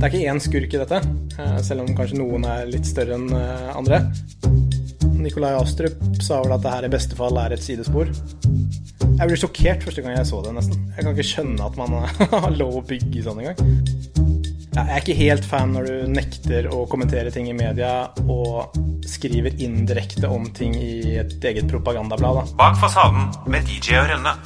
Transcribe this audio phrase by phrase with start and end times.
[0.00, 0.98] Det er ikke én skurk i dette,
[1.36, 3.98] eh, selv om kanskje noen er litt større enn eh, andre.
[5.20, 8.08] Nikolai Astrup sa vel at det her i beste fall er et sidespor.
[8.08, 10.86] Jeg ble sjokkert første gang jeg så det, nesten.
[10.96, 11.98] Jeg kan ikke skjønne at man
[12.46, 13.60] har lov å bygge sånn engang.
[14.70, 17.92] Jeg er ikke helt fan når du nekter å kommentere ting i media
[18.24, 18.72] og
[19.04, 22.40] skriver indirekte om ting i et eget propagandablad.
[22.40, 22.56] Da.
[22.56, 24.36] Bak fasaden med DJ og Rønne.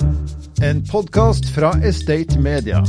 [0.67, 2.83] En podkast fra Estate Media.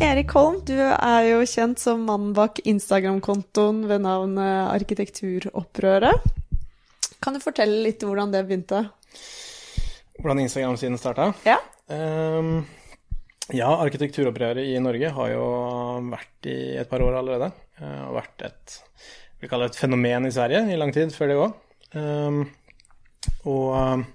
[0.00, 6.24] Erik Holm, du er jo kjent som mannen bak Instagram-kontoen ved navn Arkitekturopprøret.
[7.20, 8.80] Kan du fortelle litt hvordan det begynte?
[10.16, 11.30] Hvordan Instagram-siden starta?
[11.44, 11.58] Ja.
[11.92, 12.62] Um,
[13.52, 15.46] ja, arkitekturopprøret i Norge har jo
[16.08, 17.52] vært i et par år allerede.
[17.76, 18.78] Uh, og vært et,
[19.44, 21.58] vi kaller det et fenomen i Sverige i lang tid før det òg.
[21.92, 22.44] Um,
[23.44, 24.06] og um,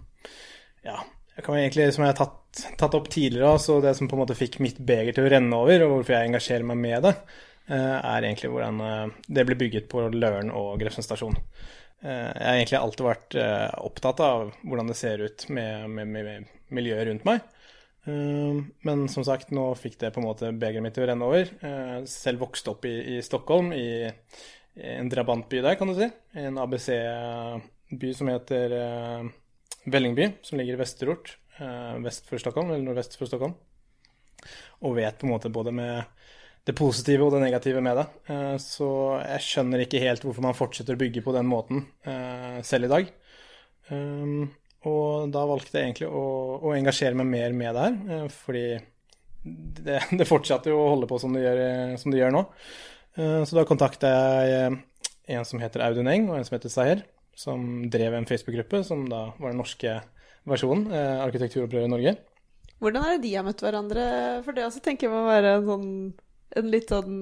[0.86, 0.98] ja,
[1.36, 4.22] jeg kan egentlig, som jeg har tatt, tatt opp tidligere, så det som på en
[4.24, 7.12] måte fikk mitt beger til å renne over, og hvorfor jeg engasjerer meg med det,
[7.72, 11.36] uh, er egentlig hvordan uh, det ble bygget på Løren og Grefsen stasjon.
[12.06, 13.36] Jeg har egentlig alltid vært
[13.82, 17.40] opptatt av hvordan det ser ut med, med, med miljøet rundt meg.
[18.86, 21.50] Men som sagt, nå fikk det på en måte begeret mitt til å renne over.
[22.12, 24.06] Selv vokste opp i, i Stockholm, i
[25.00, 26.12] en drabantby der, kan du si.
[26.44, 28.78] En ABC-by som heter
[29.86, 31.38] Vällingby, som ligger i Vesterort,
[32.04, 33.54] vest for Stockholm, eller nordvest for Stockholm.
[34.86, 36.04] Og vet på en måte både med
[36.66, 38.06] det positive og det negative med det.
[38.62, 38.88] Så
[39.22, 41.86] jeg skjønner ikke helt hvorfor man fortsetter å bygge på den måten
[42.66, 43.12] selv i dag.
[44.90, 46.26] Og da valgte jeg egentlig å,
[46.66, 48.66] å engasjere meg mer med det her, fordi
[49.46, 51.64] det, det fortsatte jo å holde på som det gjør,
[52.02, 52.46] som det gjør nå.
[53.16, 54.80] Så da kontakta jeg
[55.36, 57.06] en som heter Audun Eng, og en som heter Saher,
[57.36, 59.98] som drev en Facebook-gruppe, som da var den norske
[60.48, 60.88] versjonen,
[61.26, 62.16] Arkitekturopprøret i Norge.
[62.80, 64.06] Hvordan er det de har møtt hverandre?
[64.46, 65.92] For det også tenker jeg må være en, sånn,
[66.60, 67.20] en litt sånn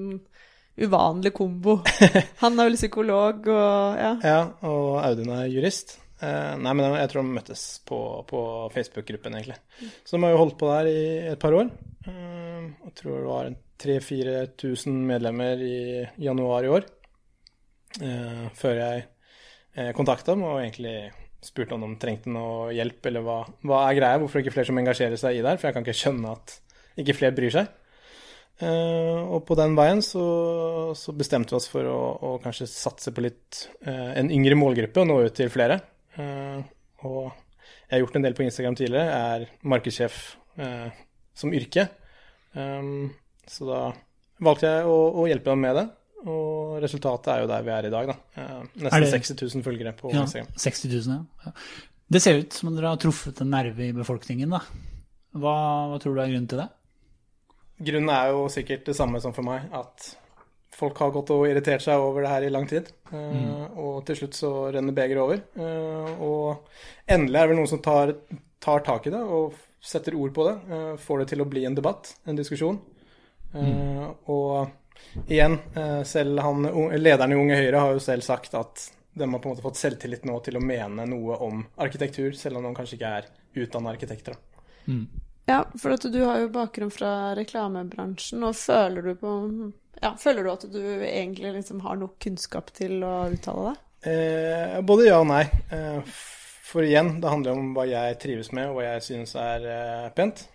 [0.76, 1.78] uvanlig kombo.
[2.42, 4.14] Han er vel psykolog og ja.
[4.24, 5.96] Ja, og Audun er jurist.
[6.24, 7.98] Eh, nei, men jeg tror de møttes på,
[8.28, 8.40] på
[8.74, 9.58] Facebook-gruppen, egentlig.
[10.06, 11.04] Så de har jo holdt på der i
[11.34, 11.70] et par år.
[12.06, 13.50] Eh, jeg tror det var
[13.84, 15.78] 3000-4000 medlemmer i
[16.22, 16.86] januar i år.
[18.02, 19.10] Eh, før jeg eh,
[19.96, 21.10] kontakta dem og egentlig
[21.44, 24.56] spurte om de trengte noe hjelp, eller hva, hva er greia, hvorfor er det ikke
[24.58, 26.54] flere som engasjerer seg i det her, for jeg kan ikke skjønne at
[27.02, 27.72] ikke flere bryr seg.
[28.62, 30.24] Uh, og på den veien så,
[30.94, 35.02] så bestemte vi oss for å, å kanskje satse på litt uh, en yngre målgruppe
[35.02, 35.80] og nå ut til flere.
[36.14, 36.62] Uh,
[37.02, 40.22] og jeg har gjort en del på Instagram tidligere, jeg er markedssjef
[41.34, 41.88] som yrke.
[42.54, 43.10] Um,
[43.50, 43.80] så da
[44.46, 45.84] valgte jeg å, å, hjelpe dem med det,
[46.24, 48.46] og resultatet er jo der vi er i dag, da.
[48.80, 50.54] nesten det, 60 000 følgere på ja, Instagram.
[50.56, 51.52] 60 000, ja.
[52.14, 54.60] Det ser ut som om dere har truffet en nerve i befolkningen, da.
[55.34, 55.54] Hva,
[55.90, 56.68] hva tror du er grunnen til det?
[57.88, 60.12] Grunnen er jo sikkert det samme som for meg, at
[60.74, 62.90] folk har gått og irritert seg over det her i lang tid.
[63.10, 63.76] Mm.
[63.80, 65.42] Og til slutt så renner begeret over.
[66.24, 68.14] Og endelig er det vel noen som tar,
[68.62, 70.56] tar, tak i det og setter ord på det.
[71.04, 72.80] Får det til å bli en debatt, en diskusjon.
[73.54, 74.14] Mm.
[74.34, 74.74] Og
[75.26, 75.58] igjen,
[76.06, 76.68] selv han,
[76.98, 79.78] lederen i Unge Høyre har jo selv sagt at de har på en måte fått
[79.78, 83.28] selvtillit nå til å mene noe om arkitektur, selv om de kanskje ikke er
[83.62, 84.36] utdanna arkitekter.
[84.86, 85.06] Mm.
[85.46, 89.32] Ja, for at du har jo bakgrunn fra reklamebransjen, og føler du på
[90.02, 93.82] ja, Føler du at du egentlig liksom har nok kunnskap til å uttale deg?
[94.10, 95.44] Eh, både ja og nei.
[95.72, 96.16] Eh,
[96.66, 100.10] for igjen, det handler om hva jeg trives med, og hva jeg synes er eh,
[100.16, 100.48] pent.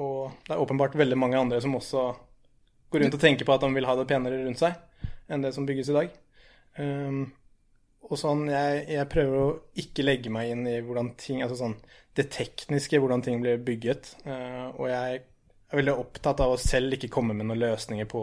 [0.00, 2.06] og det er åpenbart veldig mange andre som også
[2.96, 5.52] går rundt og tenker på at de vil ha det penere rundt seg enn det
[5.54, 6.18] som bygges i dag.
[8.06, 11.78] og sånn, jeg, jeg prøver å ikke legge meg inn i hvordan ting altså sånn,
[12.16, 14.12] det tekniske, hvordan ting blir bygget.
[14.26, 18.22] og jeg er veldig opptatt av å selv ikke komme med noen løsninger på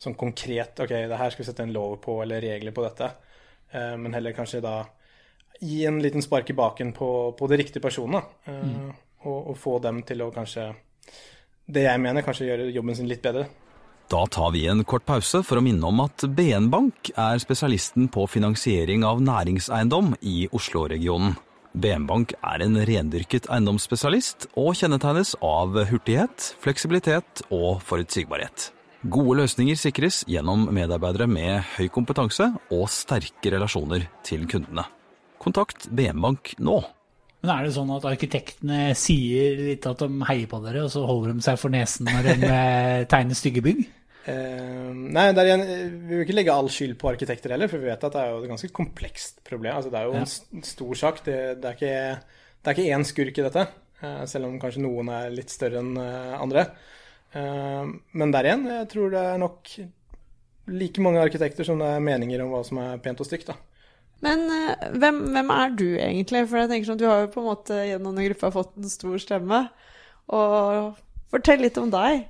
[0.00, 3.10] sånn konkret OK, det her skal vi sette en lov på, eller regler på dette.
[4.00, 4.78] men heller kanskje da
[5.60, 8.22] gi en liten spark i baken på, på de riktige personene.
[8.46, 8.92] Mm.
[9.20, 10.70] Og, og, få dem til å kanskje
[11.68, 13.44] Det jeg mener, kanskje gjøre jobben sin litt bedre.
[14.10, 18.08] Da tar vi en kort pause for å minne om at BN Bank er spesialisten
[18.10, 21.36] på finansiering av næringseiendom i Oslo-regionen.
[21.78, 28.72] BN Bank er en rendyrket eiendomsspesialist og kjennetegnes av hurtighet, fleksibilitet og forutsigbarhet.
[29.06, 34.88] Gode løsninger sikres gjennom medarbeidere med høy kompetanse og sterke relasjoner til kundene.
[35.38, 36.80] Kontakt BN Bank nå.
[37.44, 41.06] Men Er det sånn at arkitektene sier litt at de heier på dere, og så
[41.06, 42.52] holder de seg for nesen når de
[43.14, 43.86] tegner stygge bygg?
[44.20, 45.64] Uh, nei, igjen,
[46.06, 48.34] vi vil ikke legge all skyld på arkitekter heller, for vi vet at det er
[48.34, 49.74] jo et ganske komplekst problem.
[49.78, 50.24] Altså, det er jo ja.
[50.26, 51.22] en stor sak.
[51.26, 53.66] Det, det, er ikke, det er ikke én skurk i dette,
[54.04, 56.68] uh, selv om kanskje noen er litt større enn uh, andre.
[57.30, 59.72] Eh, men der igjen, jeg tror det er nok
[60.70, 63.56] like mange arkitekter som det er meninger om hva som er pent og stygt, da.
[64.24, 66.44] Men eh, hvem, hvem er du egentlig?
[66.50, 68.92] For jeg tenker sånn, Du har jo på en måte gjennom den gruppa fått en
[68.92, 69.62] stor stemme.
[70.30, 70.98] Og
[71.32, 72.26] fortell litt om deg.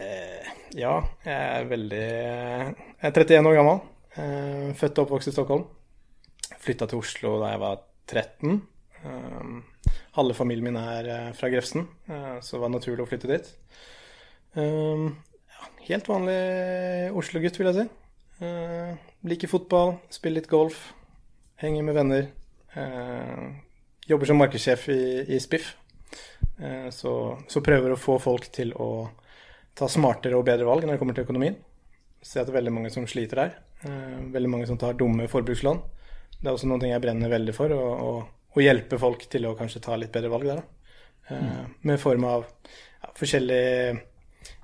[0.00, 0.41] Eh,
[0.78, 0.92] ja,
[1.24, 3.80] jeg er veldig Jeg er 31 år gammel.
[4.12, 5.66] Eh, født og oppvokst i Stockholm.
[6.62, 8.56] Flytta til Oslo da jeg var 13.
[9.02, 13.52] Eh, halve familien min er eh, fra Grefsen, så det var naturlig å flytte dit.
[15.82, 16.40] Helt vanlig
[17.16, 17.86] Oslo-gutt, vil jeg si.
[19.28, 20.90] Liker fotball, spiller litt golf,
[21.62, 22.28] henger med venner.
[24.08, 25.72] Jobber som markedssjef i, Spiff.
[26.92, 28.90] Så prøver å få folk til å
[29.74, 31.56] ta smartere og bedre valg når det kommer til økonomien.
[32.22, 33.54] Jeg Ser at det er veldig mange som sliter der.
[33.82, 35.80] Eh, veldig mange som tar dumme forbrukslån.
[36.38, 38.12] Det er også noe jeg brenner veldig for, å, å,
[38.54, 40.60] å hjelpe folk til å kanskje ta litt bedre valg der.
[40.62, 40.94] Da.
[41.34, 43.98] Eh, Med form av ja, forskjellige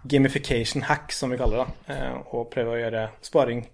[0.08, 1.96] gamification hack, som vi kaller det.
[1.96, 3.64] Eh, Og prøve å gjøre sparing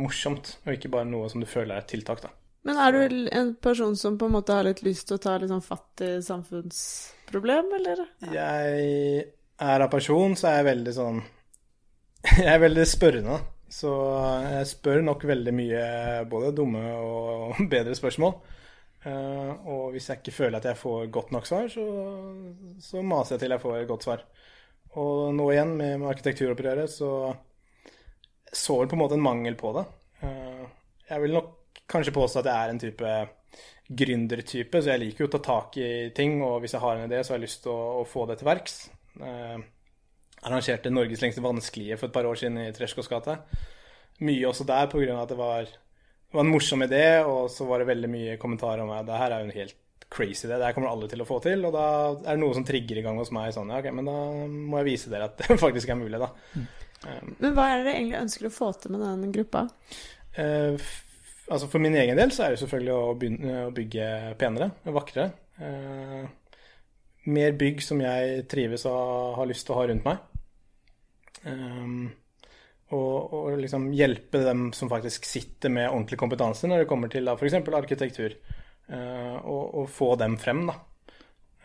[0.00, 2.22] morsomt, og ikke bare noe som du føler er et tiltak.
[2.24, 2.32] da.
[2.64, 5.36] Men er du en person som på en måte har litt lyst til å ta
[5.36, 8.06] litt sånn fatt i samfunnsproblem, eller?
[8.32, 9.26] Jeg
[9.62, 11.22] er av person, så er jeg veldig sånn
[12.44, 13.38] Jeg er veldig spørrende.
[13.74, 13.90] Så
[14.44, 15.84] jeg spør nok veldig mye
[16.30, 18.36] både dumme og bedre spørsmål.
[19.04, 21.84] Eh, og hvis jeg ikke føler at jeg får godt nok svar, så,
[22.80, 24.24] så maser jeg til jeg får et godt svar.
[25.02, 27.10] Og nå igjen, med, arkitekturopprøret, så
[28.54, 29.84] så vel på en måte en mangel på det.
[30.22, 30.66] Eh,
[31.10, 33.14] jeg vil nok kanskje påstå at jeg er en type
[33.84, 37.08] gründertype, så jeg liker jo å ta tak i ting, og hvis jeg har en
[37.08, 38.78] idé, så har jeg lyst til å, å få det til verks.
[39.20, 39.58] Eh,
[40.44, 43.38] arrangerte Norges lengste vanskelige for et par år siden i Treskos gate.
[44.24, 45.22] Mye også der pga.
[45.22, 48.84] at det var, det var en morsom idé, og så var det veldig mye kommentarer
[48.84, 49.76] om at det her er jo en helt
[50.14, 51.64] crazy idé, det her kommer alle til å få til.
[51.66, 54.10] Og da er det noe som trigger i gang hos meg sånn ja, ok, men
[54.10, 54.18] da
[54.48, 56.30] må jeg vise dere at det faktisk er mulig, da.
[57.40, 59.66] Men hva er det dere egentlig ønsker å få til med den gruppa?
[60.40, 60.86] Eh,
[61.48, 64.06] altså For min egen del så er det selvfølgelig å, begynne, å bygge
[64.40, 65.26] penere vakrere.
[65.60, 66.22] Eh,
[67.26, 70.18] mer bygg som jeg trives og har lyst til å ha rundt meg.
[71.44, 72.10] Um,
[72.94, 77.28] og, og liksom hjelpe dem som faktisk sitter med ordentlig kompetanse når det kommer til
[77.32, 77.56] f.eks.
[77.80, 78.36] arkitektur.
[78.92, 80.78] uh, og, og få dem frem, da.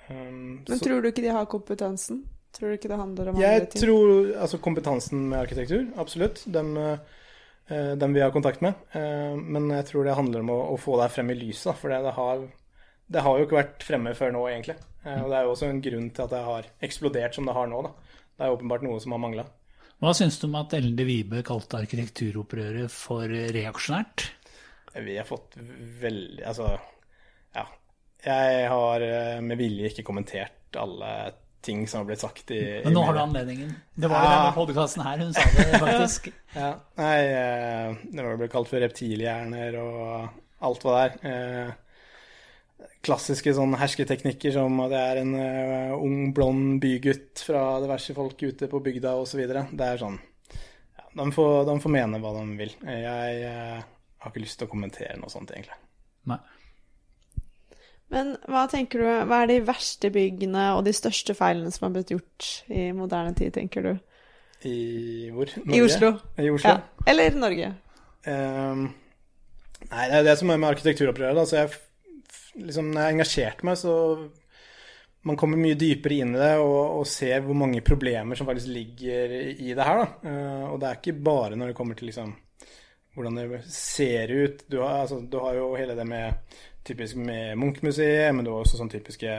[0.09, 2.23] Um, Men så- tror du ikke de har kompetansen?
[2.55, 3.81] Tror du ikke det handler om jeg andre ting?
[3.83, 6.41] tror altså kompetansen med arkitektur, absolutt.
[6.50, 6.97] Dem, uh,
[8.00, 8.73] dem vi har kontakt med.
[8.95, 11.94] Uh, Men jeg tror det handler om å, å få deg frem i lyset, for
[11.94, 12.47] det, det, har,
[13.09, 14.75] det har jo ikke vært fremme før nå, egentlig.
[15.06, 17.56] Eh, Og det er jo også en grunn til at det har eksplodert som det
[17.57, 17.91] har nå, da.
[18.39, 19.45] Det er åpenbart noe som har mangla.
[20.00, 24.29] Hva syns du om at Ellen de Vibe kalte arkitekturopprøret for reaksjonært?
[24.95, 25.57] Vi har fått
[26.01, 26.69] veldig Altså,
[27.56, 27.65] ja.
[28.25, 31.12] Jeg har eh, med vilje ikke kommentert alle
[31.62, 33.73] ting som har blitt sagt i, i Men nå har du anledningen.
[34.00, 34.38] Det var jo Ja.
[34.39, 36.29] denne podkasten her hun sa det, faktisk.
[36.55, 40.29] Ja, nei, eh, det var vel kalt for reptilhjerner og
[40.69, 41.73] alt hva det er.
[43.05, 48.41] Klassiske sånn hersketeknikker som at jeg er en uh, ung, blond bygutt fra diverse folk
[48.43, 49.41] ute på bygda osv.
[49.47, 52.73] Det er sånn ja, de, får, de får mene hva de vil.
[52.83, 53.79] Jeg uh,
[54.19, 55.79] har ikke lyst til å kommentere noe sånt, egentlig.
[56.29, 56.41] Nei.
[58.09, 61.93] Men hva tenker du, hva er de verste byggene og de største feilene som har
[61.93, 63.91] blitt gjort i moderne tid, tenker du?
[64.65, 65.51] I hvor?
[65.69, 66.15] I Oslo.
[66.41, 66.73] I Oslo?
[66.73, 67.05] Ja.
[67.07, 67.69] Eller Norge.
[68.25, 68.89] Um,
[69.86, 71.38] nei, det er det som er med arkitekturopprøret.
[71.38, 71.45] Da.
[71.48, 71.77] Så jeg,
[72.66, 73.94] liksom, når jeg har engasjert meg, så
[75.28, 78.72] man kommer mye dypere inn i det og, og ser hvor mange problemer som faktisk
[78.72, 80.04] ligger i det her.
[80.04, 80.32] Da.
[80.32, 82.32] Eh, og det er ikke bare når det kommer til liksom,
[83.18, 84.63] hvordan det ser ut.
[84.72, 86.56] Du har, altså, du har jo hele det med
[86.88, 89.34] typisk med Munch-museet, men du har også sånn typiske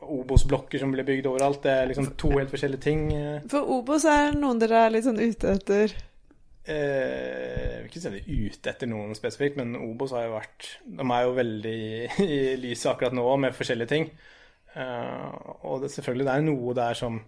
[0.00, 1.60] Obos-blokker som blir bygd overalt.
[1.64, 3.10] Det er liksom to helt forskjellige ting.
[3.16, 3.42] eh.
[3.52, 5.92] For Obos er noen dere er litt sånn ute etter.
[6.68, 11.06] Eh, jeg vil ikke si ute etter noen spesifikt, men Obos har jo vært De
[11.06, 11.80] er jo veldig
[12.26, 14.10] i, lyset akkurat nå med forskjellige ting.
[14.76, 15.28] Eh,
[15.66, 17.20] og det, selvfølgelig, det er noe der som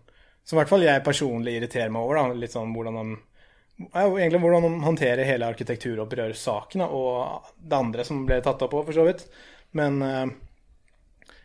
[0.45, 2.19] Som i hvert fall jeg personlig irriterer meg over.
[2.19, 2.39] Da.
[2.39, 3.21] Litt sånn hvordan de
[3.93, 8.97] egentlig hvordan de håndterer hele arkitekturopprørssaken, og det andre som ble tatt opp òg, for
[8.97, 9.25] så vidt.
[9.79, 10.27] Men eh,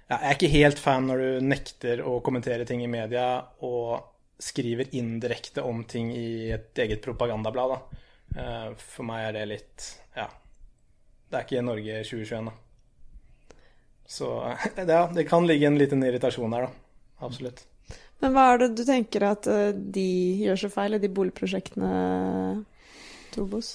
[0.08, 3.29] ja, jeg er ikke helt fan når du nekter å kommentere ting i media
[3.65, 7.74] og skriver indirekte om ting i et eget propagandablad.
[7.74, 8.03] Da.
[8.38, 10.27] Eh, For meg er det litt Ja.
[11.27, 12.53] Det er ikke Norge 2021, da.
[14.08, 14.27] Så
[14.77, 17.01] ja, det kan ligge en liten irritasjon der, da.
[17.27, 17.65] Absolutt.
[18.22, 20.08] Men hva er det du tenker at eh, de
[20.46, 21.89] gjør så feil i de boligprosjektene
[23.34, 23.41] Tobos?
[23.44, 23.74] Obos?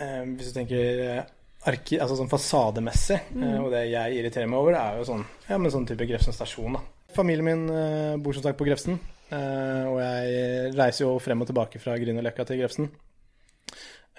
[0.00, 1.24] Eh, hvis du tenker
[1.70, 3.56] arki, altså sånn fasademessig, mm.
[3.60, 6.76] og det jeg irriterer meg over, er jo sånn, ja, men sånn type Grefsen stasjon.
[6.78, 6.84] da.
[7.16, 9.00] Familien min bor som sagt på Grefsen.
[9.30, 12.88] Eh, og jeg reiser jo frem og tilbake fra Grünerløkka til Grefsen.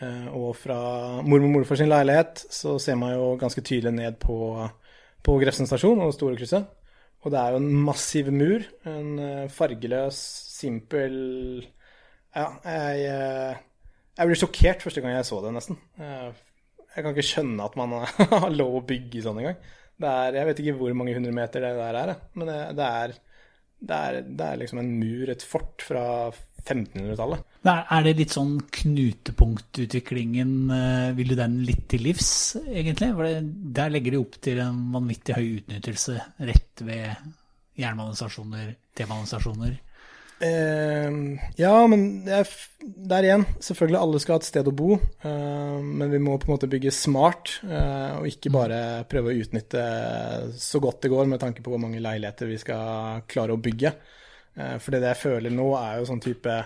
[0.01, 0.77] Eh, og fra
[1.22, 4.38] mormor og morfar sin leilighet så ser man jo ganske tydelig ned på,
[5.22, 6.70] på Grefsen stasjon og Storekrysset.
[7.22, 8.63] Og det er jo en massiv mur.
[8.89, 10.22] En eh, fargeløs,
[10.62, 11.18] simpel
[12.32, 13.58] Ja, jeg,
[14.15, 15.75] jeg ble sjokkert første gang jeg så det, nesten.
[16.00, 17.98] Jeg kan ikke skjønne at man
[18.32, 19.60] har lov å bygge sånn engang.
[20.01, 23.13] Jeg vet ikke hvor mange hundre meter det der er, men det, det, er,
[23.82, 26.06] det, er, det er liksom en mur, et fort fra
[26.62, 27.44] 1500-tallet.
[27.66, 33.12] Er det litt sånn knutepunktutviklingen, eh, vil du den litt til livs, egentlig?
[33.18, 33.36] For det,
[33.78, 36.18] der legger de opp til en vanvittig høy utnyttelse
[36.50, 37.32] rett ved
[37.82, 39.78] jernbanestasjoner, T-banestasjoner.
[40.42, 41.18] Eh,
[41.62, 42.54] ja, men det er,
[43.12, 46.50] der igjen, selvfølgelig alle skal ha et sted å bo, uh, men vi må på
[46.50, 48.80] en måte bygge smart, uh, og ikke bare
[49.12, 49.84] prøve å utnytte
[50.58, 53.94] så godt det går med tanke på hvor mange leiligheter vi skal klare å bygge.
[54.56, 56.58] Eh, for det jeg føler nå er jo sånn type,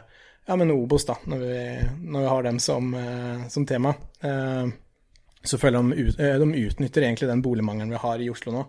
[0.45, 1.59] ja, men Obos da, når vi,
[2.05, 3.93] når vi har dem som, eh, som tema.
[4.21, 4.65] Eh,
[5.45, 8.65] så føler de, ut, de utnytter egentlig den boligmangelen vi har i Oslo nå,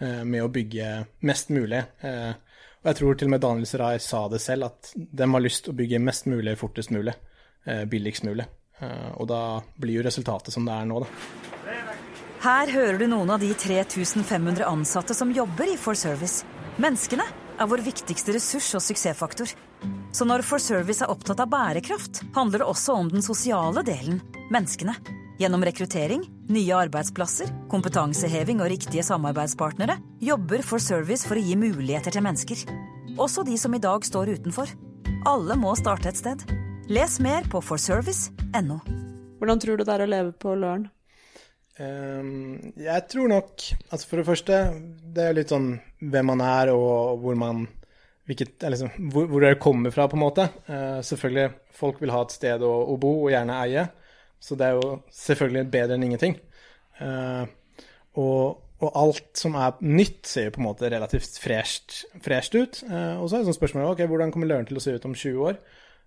[0.00, 0.90] med å bygge
[1.28, 1.80] mest mulig.
[2.06, 2.30] Eh,
[2.80, 5.66] og jeg tror til og med Daniel Serai sa det selv, at de har lyst
[5.66, 7.12] til å bygge mest mulig fortest mulig,
[7.66, 8.46] eh, billigst mulig.
[8.80, 11.08] Eh, og da blir jo resultatet som det er nå, da.
[12.40, 16.46] Her hører du noen av de 3500 ansatte som jobber i For Service.
[16.80, 17.26] Menneskene
[17.60, 19.52] er vår viktigste ressurs og suksessfaktor.
[20.16, 24.22] Så når For Service er opptatt av bærekraft, handler det også om den sosiale delen
[24.48, 24.96] menneskene.
[25.40, 26.20] Gjennom rekruttering,
[26.52, 32.64] nye arbeidsplasser, kompetanseheving og riktige samarbeidspartnere jobber For Service for å gi muligheter til mennesker.
[33.16, 34.68] Også de som i dag står utenfor.
[35.30, 36.44] Alle må starte et sted.
[36.92, 38.76] Les mer på forservice.no.
[39.40, 40.90] Hvordan tror du det er å leve på Løren?
[41.80, 44.58] Um, jeg tror nok Altså for det første,
[45.00, 45.70] det er litt sånn
[46.02, 47.62] hvem man er og hvor man
[48.28, 50.50] hvilket, liksom, hvor, hvor dere kommer fra, på en måte.
[50.68, 51.48] Uh, selvfølgelig,
[51.80, 53.88] folk vil ha et sted å, å bo, og gjerne eie.
[54.40, 56.36] Så det er jo selvfølgelig bedre enn ingenting.
[57.00, 57.44] Uh,
[58.20, 62.00] og, og alt som er nytt, ser jo på en måte relativt fresht,
[62.56, 62.80] ut.
[62.88, 65.06] Uh, og så er det sånn spørsmål ok, hvordan kommer Løren til å se ut
[65.08, 65.60] om 20 år?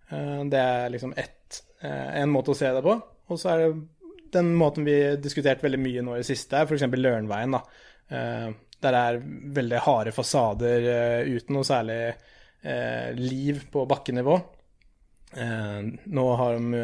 [0.10, 2.98] Uh, det er liksom ett, en måte å se det på.
[3.30, 3.72] Og så er det
[4.34, 6.88] den måten vi har diskutert veldig mye nå i det siste, er f.eks.
[6.90, 7.54] Lørenveien.
[7.54, 7.60] da.
[8.84, 9.20] Der er
[9.58, 10.88] veldig harde fasader
[11.28, 12.00] uten noe særlig
[13.20, 14.40] liv på bakkenivå.
[15.34, 15.80] Eh,
[16.18, 16.82] nå har de,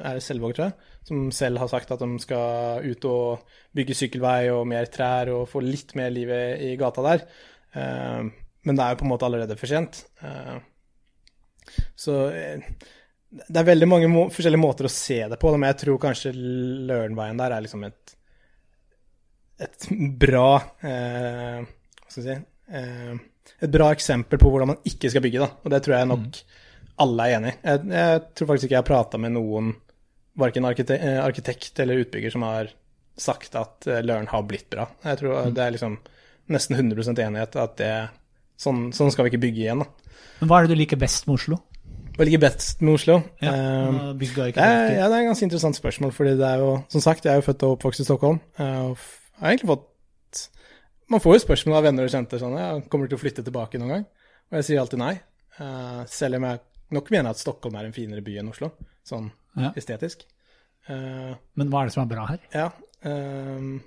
[0.00, 3.96] er det Selvåg, tror jeg, som selv har sagt at de skal ut og bygge
[3.98, 7.26] sykkelvei og mer trær og få litt mer liv i, gata der.
[7.76, 8.26] Eh,
[8.66, 10.02] men det er jo på en måte allerede for sent.
[10.24, 10.56] Eh,
[11.98, 12.66] så eh,
[13.36, 16.34] det er veldig mange må forskjellige måter å se det på, men jeg tror kanskje
[16.36, 18.16] Lørenveien der er liksom et
[19.56, 19.86] et
[20.20, 22.34] bra eh, Hva skal vi si
[22.76, 23.14] eh,
[23.64, 25.48] Et bra eksempel på hvordan man ikke skal bygge, da.
[25.64, 26.40] Og det tror jeg nok
[27.02, 27.54] alle er enig.
[27.62, 29.74] Jeg, jeg tror faktisk ikke jeg har prata med noen,
[30.40, 32.70] verken arkite eh, arkitekt eller utbygger, som har
[33.16, 34.88] sagt at eh, Løren har blitt bra.
[35.04, 35.98] Jeg tror det er liksom
[36.52, 37.92] nesten 100% enighet at det
[38.56, 40.14] Sånn, sånn skal vi ikke bygge igjen, da.
[40.40, 41.58] Men hva er det du liker best med Oslo?
[42.16, 43.18] Hva liker best med Oslo?
[43.44, 46.70] Ja, uh, det er, ja, det er et ganske interessant spørsmål, fordi det er jo
[46.88, 48.40] Som sagt, jeg er jo født og oppvokst i Stockholm.
[48.56, 48.96] Og
[49.42, 50.40] har egentlig fått
[51.12, 53.44] Man får jo spørsmål av venner og kjente sånn ja, Kommer du til å flytte
[53.44, 54.08] tilbake noen gang?
[54.48, 55.12] Og jeg sier alltid nei.
[55.60, 58.72] Uh, Selv om jeg nok mener at Stockholm er en finere by enn Oslo,
[59.06, 59.72] sånn Ja.
[59.76, 60.24] estetisk.
[60.88, 62.40] Uh, Men hva er det som er bra her?
[62.54, 62.68] ja.
[63.06, 63.80] uh,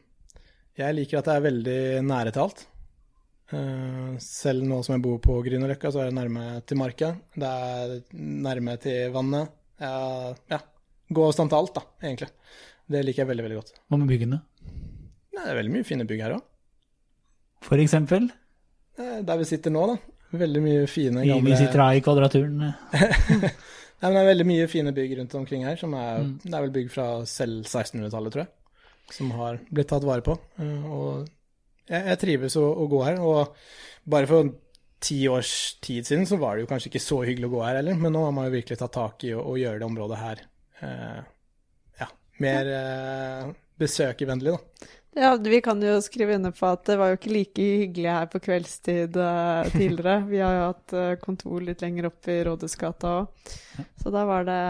[0.79, 2.65] jeg liker at det er veldig nære til alt.
[3.51, 7.13] Uh, selv nå som jeg bor på Grünerløkka, så er det nærme til marka.
[7.36, 9.50] Det er nærme til vannet.
[9.79, 10.60] Ja, ja.
[11.12, 12.29] Gåavstand til alt, da, egentlig.
[12.89, 13.74] Det liker jeg veldig, veldig godt.
[13.89, 14.39] Hva med byggene?
[15.34, 16.44] Det er veldig mye fine bygg her òg.
[17.65, 18.29] For eksempel?
[19.00, 19.98] Der vi sitter nå, da.
[20.29, 22.59] Veldig mye fine gamle vi sitter her i Kvadraturen.
[24.00, 25.75] Nei, men Det er veldig mye fine bygg rundt omkring her.
[25.79, 28.51] som er, Det er vel bygg fra selv 1600-tallet, tror jeg,
[29.15, 30.38] som har blitt tatt vare på.
[30.62, 31.25] Eh, Og
[31.89, 33.19] jeg, jeg trives å, å gå her.
[33.25, 33.55] Og
[34.09, 34.53] bare for
[35.01, 37.79] ti års tid siden så var det jo kanskje ikke så hyggelig å gå her
[37.81, 40.17] heller, men nå har man jo virkelig tatt tak i å, å gjøre det området
[40.19, 40.41] her
[40.83, 41.21] eh,
[42.03, 42.07] ja,
[42.43, 43.45] mer eh,
[43.79, 44.89] besøkervennlig, da.
[45.18, 48.28] Ja, vi kan jo skrive under på at det var jo ikke like hyggelig her
[48.30, 50.20] på kveldstid eh, tidligere.
[50.30, 53.56] Vi har jo hatt eh, kontor litt lenger opp i Rådhusgata òg,
[54.04, 54.62] så da var det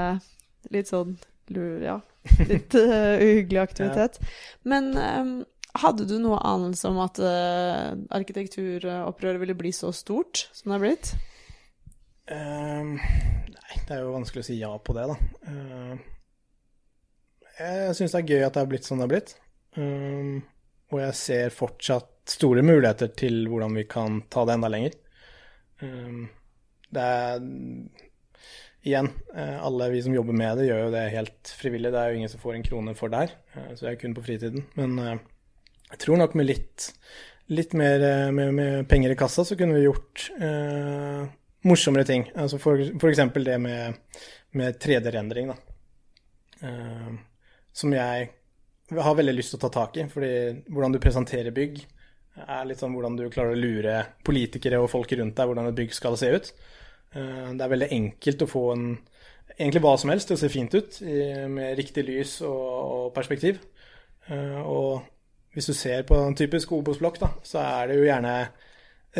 [0.71, 1.17] litt sånn
[1.81, 1.95] ja,
[2.51, 4.19] litt uh, uhyggelig aktivitet.
[4.69, 5.31] Men um,
[5.81, 10.85] hadde du noe anelse om at uh, arkitekturopprøret ville bli så stort som det har
[10.85, 11.11] blitt?
[12.29, 12.95] Um,
[13.49, 15.17] nei, det er jo vanskelig å si ja på det, da.
[15.49, 16.07] Uh,
[17.59, 19.33] jeg syns det er gøy at det har blitt som det har blitt.
[19.77, 20.41] Ehm,
[20.89, 24.97] og jeg ser fortsatt store muligheter til hvordan vi kan ta det enda lenger.
[25.81, 26.27] Um,
[26.93, 27.43] det er
[28.79, 31.89] Igjen, eh, alle vi som jobber med det, gjør jo det helt frivillig.
[31.91, 34.13] Det er jo ingen som får en krone for der, eh, så det er kun
[34.15, 34.63] på fritiden.
[34.79, 35.17] Men eh,
[35.91, 36.85] jeg tror nok med litt,
[37.51, 41.27] litt mer med, med penger i kassa, så kunne vi gjort eh,
[41.67, 42.29] morsommere ting.
[42.39, 43.99] Altså for, for eksempel det med,
[44.55, 45.59] med 3D-rendring, da.
[46.63, 47.11] Eh,
[47.75, 48.31] som jeg
[48.97, 50.33] har veldig lyst til å ta tak i, fordi
[50.69, 51.79] hvordan du presenterer bygg,
[52.39, 55.75] er litt sånn hvordan du klarer å lure politikere og folk rundt deg hvordan et
[55.75, 56.53] bygg skal se ut.
[57.13, 58.85] Eh, Det er veldig enkelt å få en
[59.57, 61.01] egentlig hva som helst til å se fint ut
[61.49, 62.65] med riktig lys og,
[62.95, 63.59] og perspektiv.
[64.29, 65.01] Eh, Og
[65.53, 68.35] hvis du ser på en typisk Obos-blokk, så er det jo gjerne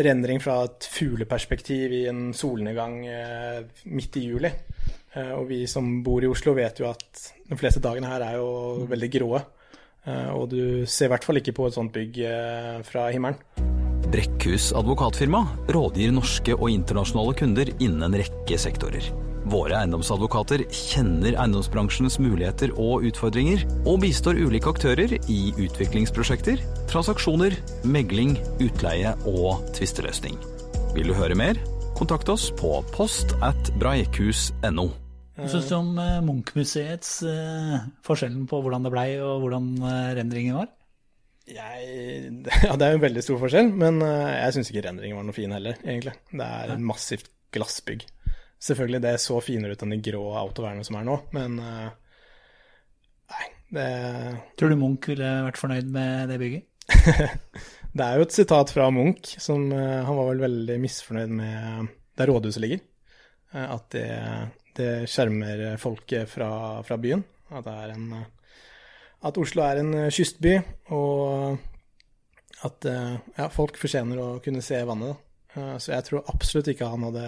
[0.05, 4.51] rendring fra et fugleperspektiv i en solnedgang eh, midt i juli.
[5.19, 8.85] Og vi som bor i Oslo vet jo at de fleste dagene her er jo
[8.85, 9.39] veldig gråe.
[10.09, 13.39] Eh, Og du ser i hvert fall ikke på et sånt bygg eh, fra himmelen.
[14.09, 19.05] Brekkhus advokatfirma rådgir norske og internasjonale kunder innen en rekke sektorer.
[19.49, 26.61] Våre eiendomsadvokater kjenner eiendomsbransjens muligheter og utfordringer, og bistår ulike aktører i utviklingsprosjekter,
[26.91, 27.55] transaksjoner,
[27.87, 30.37] megling, utleie og tvisteløsning.
[30.97, 31.61] Vil du høre mer?
[31.97, 34.89] Kontakt oss på post at breikhus.no.
[35.39, 40.11] Hva syns du om eh, Munch-museets eh, forskjellen på hvordan det blei og hvordan eh,
[40.17, 40.71] rendringen var?
[41.49, 42.31] Jeg,
[42.67, 45.37] ja, det er jo en veldig stor forskjell, men jeg syns ikke rendringen var noe
[45.37, 46.13] fin heller, egentlig.
[46.29, 48.05] Det er et massivt glassbygg.
[48.59, 51.55] Selvfølgelig, det så finere ut enn de grå autovernene som er nå, men
[53.29, 53.87] Nei, det,
[54.59, 56.67] Tror du Munch ville vært fornøyd med det bygget?
[57.97, 62.29] det er jo et sitat fra Munch som Han var vel veldig misfornøyd med der
[62.29, 62.83] rådhuset ligger.
[63.55, 64.05] At det,
[64.77, 66.49] det skjermer folket fra,
[66.85, 67.23] fra byen.
[67.49, 68.11] At det er en
[69.25, 70.53] At Oslo er en eh, kystby,
[70.95, 71.57] og
[72.63, 75.15] at eh, ja, folk fortjener å kunne se vannet.
[75.15, 75.61] Da.
[75.61, 77.25] Eh, Så jeg tror absolutt ikke han hadde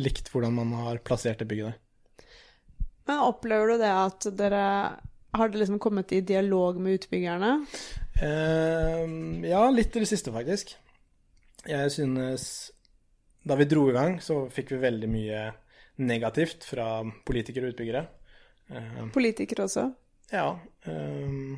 [0.00, 1.82] likt hvordan man har plassert det bygget der.
[3.06, 4.62] Men opplever du det at dere
[5.36, 7.50] Har det liksom kommet i dialog med utbyggerne?
[8.22, 9.04] Eh,
[9.50, 10.72] ja, litt i det siste, faktisk.
[11.68, 12.72] Jeg synes
[13.46, 15.44] Da vi dro i gang, så fikk vi veldig mye
[15.98, 18.02] negativt fra politikere og utbyggere.
[18.70, 19.86] Eh, Politikere også?
[20.32, 20.48] ja.
[20.86, 21.56] Eh,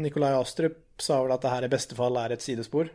[0.00, 2.88] Nikolai Astrup sa vel at det her i beste fall er et sidespor.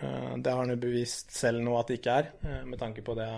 [0.00, 2.30] Eh, det har han jo bevist selv nå at det ikke er,
[2.64, 3.28] med tanke på det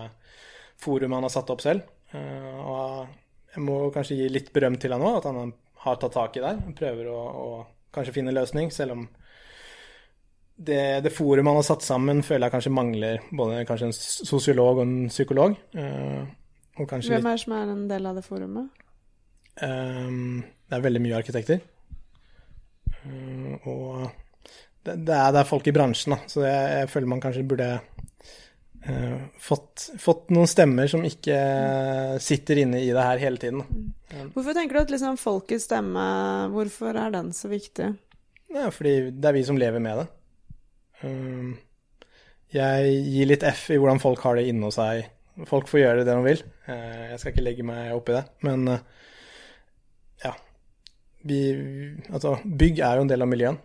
[0.78, 1.86] forumet han har satt opp selv.
[2.12, 3.08] Og
[3.54, 5.52] jeg må kanskje gi litt berøm til han nå, at han
[5.84, 6.60] har tatt tak i der.
[6.78, 7.48] Prøver å, å
[7.94, 9.08] kanskje finne en løsning, selv om
[10.58, 14.80] det, det forumet han har satt sammen, føler jeg kanskje mangler både kanskje en sosiolog
[14.80, 15.54] og en psykolog.
[16.78, 18.86] Hvem er det som er en del av det forumet?
[19.58, 21.60] Um, det er veldig mye arkitekter.
[23.02, 24.08] Um, og
[24.86, 27.46] det, det, er, det er folk i bransjen, da, så jeg, jeg føler man kanskje
[27.48, 27.72] burde
[28.88, 31.34] Uh, fått, fått noen stemmer som ikke
[32.22, 33.64] sitter inne i det her hele tiden.
[33.66, 34.28] Mm.
[34.36, 36.04] Hvorfor tenker du at liksom folkets stemme,
[36.54, 37.90] hvorfor er den så viktig?
[38.54, 40.06] Ja, fordi det er vi som lever med det.
[41.04, 41.50] Ehm,
[42.54, 45.10] jeg gir litt F i hvordan folk har det inne hos seg.
[45.46, 46.40] Folk får gjøre det de vil.
[46.66, 48.24] Eh, jeg skal ikke legge meg opp i det.
[48.46, 48.80] Men eh,
[50.24, 50.32] ja.
[51.28, 51.38] Vi,
[52.10, 53.58] altså, bygg er jo en del av miljøen.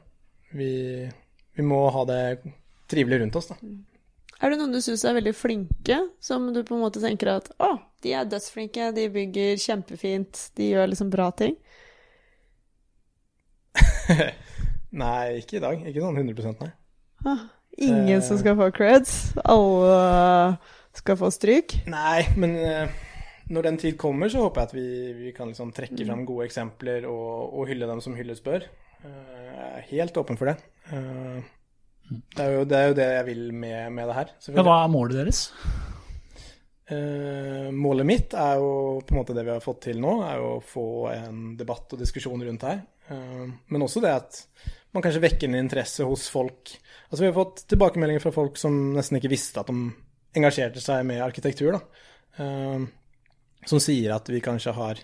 [0.54, 0.70] Vi,
[1.58, 2.22] vi må ha det
[2.92, 3.58] trivelig rundt oss, da.
[4.44, 7.48] Er det noen du syns er veldig flinke, som du på en måte tenker at
[7.64, 7.72] å,
[8.04, 11.56] de er dødsflinke, de bygger kjempefint, de gjør liksom bra ting?
[15.04, 15.86] Nei, ikke i dag.
[15.90, 16.72] Ikke sånn 100 nei.
[17.26, 17.46] Ah,
[17.80, 18.26] ingen Eh.
[18.26, 20.58] som skal få creds, alle
[20.94, 21.74] skal få stryk.
[21.90, 22.94] Nei, men eh,
[23.54, 24.86] når den tid kommer, så håper jeg at vi,
[25.26, 28.68] vi kan liksom trekke fram gode eksempler og, og hylle dem som hylles bør.
[29.04, 30.58] Eh, Jeg er helt åpen for det.
[30.92, 31.42] Eh,
[32.36, 34.32] Det er jo det, er jo det jeg vil med, med det her.
[34.54, 35.46] Ja, hva er målet deres?
[36.94, 40.42] Eh, målet mitt er jo på en måte det vi har fått til nå, er
[40.42, 42.82] jo å få en debatt og diskusjon rundt her.
[43.10, 44.42] Eh, men også det at
[44.94, 46.74] man kanskje vekker en interesse hos folk.
[47.08, 49.88] Altså Vi har fått tilbakemeldinger fra folk som nesten ikke visste at de
[50.38, 51.78] engasjerte seg med arkitektur.
[51.78, 51.82] da.
[52.44, 52.86] Eh,
[53.70, 55.00] som sier at vi kanskje har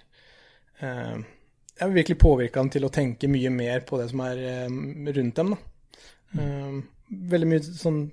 [0.84, 1.18] eh,
[1.80, 4.70] ja, virkelig påvirka dem til å tenke mye mer på det som er eh,
[5.16, 5.56] rundt dem.
[5.56, 5.60] da.
[6.40, 6.80] Eh,
[7.34, 8.04] veldig mye sånn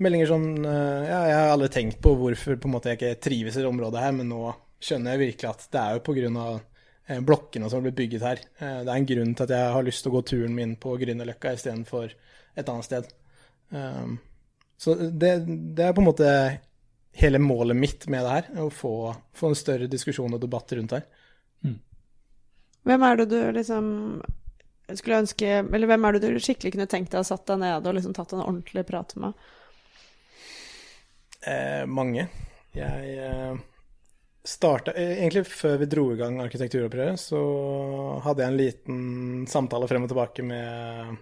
[0.00, 3.22] meldinger som eh, Ja, jeg har aldri tenkt på hvorfor på en måte jeg ikke
[3.28, 6.50] trives i det området her, men nå skjønner jeg virkelig at det er jo pga.
[7.10, 8.40] Eh, blokkene som har blitt bygget her.
[8.58, 10.76] Eh, det er en grunn til at jeg har lyst til å gå turen min
[10.78, 12.12] på Grünerløkka istedenfor
[12.54, 13.08] et annet sted.
[13.70, 14.18] Um,
[14.80, 15.32] så det,
[15.76, 16.28] det er på en måte
[17.20, 18.92] hele målet mitt med det her, å få,
[19.36, 21.04] få en større diskusjon og debatt rundt her.
[21.64, 21.74] her.
[22.88, 23.88] Hvem er det du liksom
[24.96, 27.86] skulle ønske Eller hvem er det du skikkelig kunne tenkt deg å satt deg ned
[27.86, 29.50] og liksom tatt en ordentlig prat med?
[31.46, 32.26] Eh, mange.
[32.74, 33.60] Jeg eh,
[34.44, 37.40] starta Egentlig før vi dro i gang arkitekturopprøret, så
[38.24, 39.00] hadde jeg en liten
[39.50, 41.16] samtale frem og tilbake med,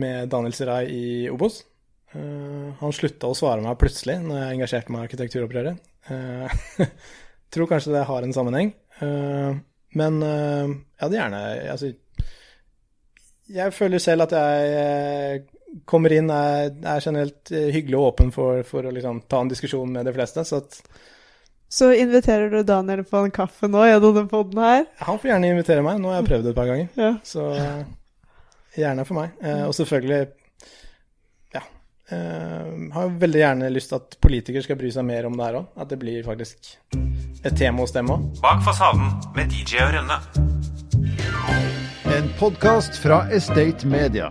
[0.00, 1.62] med Daniel Sirai i Obos.
[2.14, 5.86] Eh, han slutta å svare meg plutselig når jeg engasjerte meg i arkitekturopprøret.
[6.06, 6.86] Uh,
[7.52, 8.74] tror kanskje det har en sammenheng.
[9.00, 9.58] Uh,
[9.98, 11.40] men uh, jeg hadde gjerne
[11.72, 11.90] Altså,
[13.52, 18.32] jeg føler selv at jeg eh, kommer inn, er, er generelt eh, hyggelig og åpen
[18.34, 20.44] for, for å liksom ta en diskusjon med de fleste.
[20.46, 20.80] Så at
[21.68, 24.86] Så inviterer du Daniel på en kaffe nå gjennom den poden her?
[24.98, 26.00] han får gjerne invitere meg.
[26.02, 26.90] Nå har jeg prøvd det et par ganger.
[26.98, 27.12] Ja.
[27.26, 27.86] Så eh,
[28.82, 29.38] gjerne for meg.
[29.42, 30.20] Eh, og selvfølgelig
[32.10, 35.58] Eh, har veldig gjerne lyst til at politikere skal bry seg mer om det her
[35.62, 35.72] òg.
[35.74, 36.76] At det blir faktisk
[37.42, 38.28] et tema hos dem òg.
[38.42, 40.20] Bak fasaden med DJ og Rønne.
[42.16, 44.30] En podkast fra Estate Media.